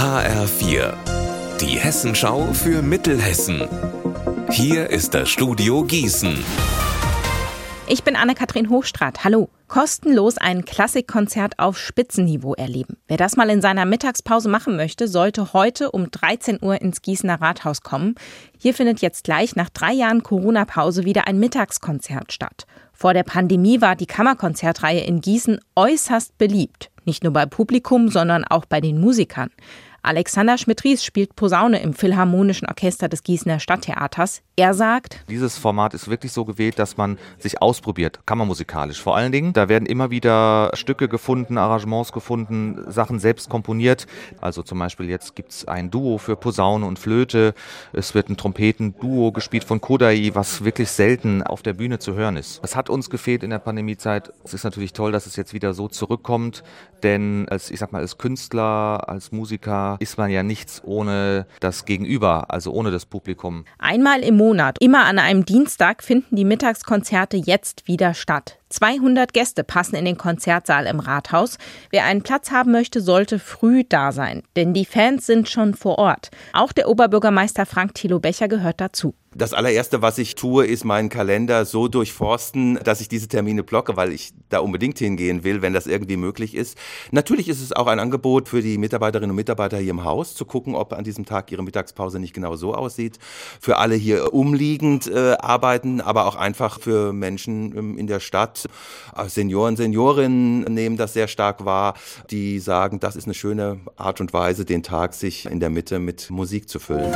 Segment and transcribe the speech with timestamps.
[0.00, 0.94] HR4,
[1.60, 3.68] die Hessenschau für Mittelhessen.
[4.50, 6.42] Hier ist das Studio Gießen.
[7.86, 9.24] Ich bin Anne-Kathrin Hochstrat.
[9.24, 9.50] Hallo.
[9.68, 12.96] Kostenlos ein Klassikkonzert auf Spitzenniveau erleben.
[13.08, 17.42] Wer das mal in seiner Mittagspause machen möchte, sollte heute um 13 Uhr ins Gießener
[17.42, 18.14] Rathaus kommen.
[18.58, 22.64] Hier findet jetzt gleich nach drei Jahren Corona-Pause wieder ein Mittagskonzert statt.
[22.94, 26.90] Vor der Pandemie war die Kammerkonzertreihe in Gießen äußerst beliebt.
[27.04, 29.50] Nicht nur bei Publikum, sondern auch bei den Musikern.
[30.02, 34.42] Alexander Schmidt-Ries spielt Posaune im Philharmonischen Orchester des Gießener Stadttheaters.
[34.56, 39.00] Er sagt, dieses Format ist wirklich so gewählt, dass man sich ausprobiert, kammermusikalisch.
[39.00, 44.06] Vor allen Dingen, da werden immer wieder Stücke gefunden, Arrangements gefunden, Sachen selbst komponiert.
[44.40, 47.54] Also zum Beispiel jetzt gibt es ein Duo für Posaune und Flöte.
[47.92, 52.36] Es wird ein Trompetenduo gespielt von Kodai, was wirklich selten auf der Bühne zu hören
[52.36, 52.60] ist.
[52.62, 54.32] Es hat uns gefehlt in der Pandemiezeit.
[54.44, 56.62] Es ist natürlich toll, dass es jetzt wieder so zurückkommt,
[57.02, 61.84] denn als, ich sag mal, als Künstler, als Musiker, ist man ja nichts ohne das
[61.84, 63.64] Gegenüber, also ohne das Publikum.
[63.78, 68.59] Einmal im Monat, immer an einem Dienstag, finden die Mittagskonzerte jetzt wieder statt.
[68.70, 71.58] 200 Gäste passen in den Konzertsaal im Rathaus.
[71.90, 75.98] Wer einen Platz haben möchte, sollte früh da sein, denn die Fans sind schon vor
[75.98, 76.30] Ort.
[76.52, 79.14] Auch der Oberbürgermeister Frank Thilo Becher gehört dazu.
[79.32, 83.96] Das allererste, was ich tue, ist meinen Kalender so durchforsten, dass ich diese Termine blocke,
[83.96, 86.76] weil ich da unbedingt hingehen will, wenn das irgendwie möglich ist.
[87.12, 90.44] Natürlich ist es auch ein Angebot für die Mitarbeiterinnen und Mitarbeiter hier im Haus, zu
[90.44, 93.20] gucken, ob an diesem Tag ihre Mittagspause nicht genau so aussieht.
[93.60, 98.59] Für alle hier umliegend äh, arbeiten, aber auch einfach für Menschen ähm, in der Stadt.
[99.16, 101.94] Äh, Senioren, Seniorinnen nehmen das sehr stark wahr,
[102.30, 105.98] die sagen, das ist eine schöne Art und Weise, den Tag sich in der Mitte
[105.98, 107.14] mit Musik zu füllen.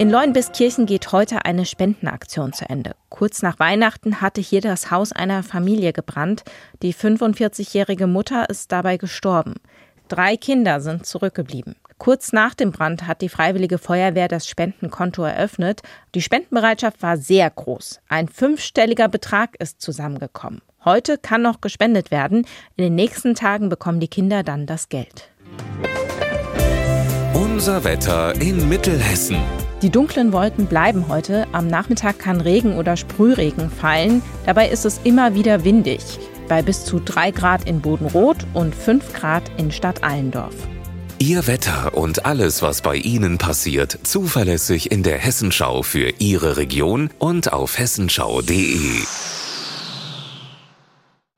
[0.00, 2.96] In Leuenbiskirchen geht heute eine Spendenaktion zu Ende.
[3.10, 6.42] Kurz nach Weihnachten hatte hier das Haus einer Familie gebrannt.
[6.80, 9.56] Die 45-jährige Mutter ist dabei gestorben.
[10.10, 11.76] Drei Kinder sind zurückgeblieben.
[11.98, 15.82] Kurz nach dem Brand hat die Freiwillige Feuerwehr das Spendenkonto eröffnet.
[16.16, 18.00] Die Spendenbereitschaft war sehr groß.
[18.08, 20.62] Ein fünfstelliger Betrag ist zusammengekommen.
[20.84, 22.44] Heute kann noch gespendet werden.
[22.74, 25.30] In den nächsten Tagen bekommen die Kinder dann das Geld.
[27.32, 29.36] Unser Wetter in Mittelhessen.
[29.80, 31.46] Die dunklen Wolken bleiben heute.
[31.52, 34.22] Am Nachmittag kann Regen oder Sprühregen fallen.
[34.44, 36.02] Dabei ist es immer wieder windig.
[36.50, 40.54] Bei bis zu 3 Grad in Bodenrot und 5 Grad in Stadt Allendorf.
[41.20, 47.10] Ihr Wetter und alles, was bei Ihnen passiert, zuverlässig in der Hessenschau für Ihre Region
[47.20, 49.29] und auf hessenschau.de.